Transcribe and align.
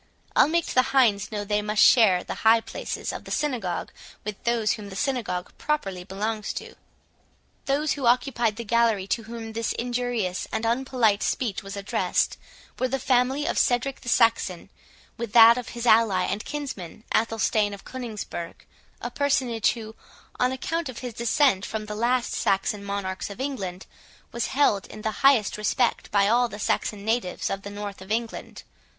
I'll 0.35 0.47
make 0.47 0.65
the 0.65 0.81
hinds 0.97 1.31
know 1.31 1.45
they 1.45 1.61
must 1.61 1.83
share 1.83 2.23
the 2.23 2.33
high 2.41 2.59
places 2.59 3.13
of 3.13 3.23
the 3.25 3.29
synagogue 3.29 3.91
with 4.23 4.43
those 4.45 4.71
whom 4.71 4.89
the 4.89 4.95
synagogue 4.95 5.55
properly 5.59 6.03
belongs 6.03 6.53
to." 6.53 6.73
Those 7.65 7.91
who 7.91 8.07
occupied 8.07 8.55
the 8.55 8.63
gallery 8.63 9.05
to 9.05 9.23
whom 9.25 9.53
this 9.53 9.73
injurious 9.73 10.47
and 10.51 10.65
unpolite 10.65 11.21
speech 11.21 11.61
was 11.61 11.77
addressed, 11.77 12.39
were 12.79 12.87
the 12.87 12.97
family 12.97 13.45
of 13.45 13.59
Cedric 13.59 14.01
the 14.01 14.09
Saxon, 14.09 14.71
with 15.17 15.33
that 15.33 15.55
of 15.55 15.69
his 15.77 15.85
ally 15.85 16.23
and 16.23 16.43
kinsman, 16.43 17.03
Athelstane 17.13 17.71
of 17.71 17.85
Coningsburgh, 17.85 18.65
a 19.01 19.11
personage, 19.11 19.73
who, 19.73 19.95
on 20.39 20.51
account 20.51 20.89
of 20.89 20.97
his 21.05 21.13
descent 21.13 21.63
from 21.63 21.85
the 21.85 21.93
last 21.93 22.33
Saxon 22.33 22.83
monarchs 22.83 23.29
of 23.29 23.39
England, 23.39 23.85
was 24.31 24.47
held 24.47 24.87
in 24.87 25.03
the 25.03 25.11
highest 25.21 25.59
respect 25.59 26.09
by 26.09 26.27
all 26.27 26.47
the 26.49 26.57
Saxon 26.57 27.05
natives 27.05 27.51
of 27.51 27.61
the 27.61 27.69
north 27.69 28.01
of 28.01 28.11
England. 28.11 28.63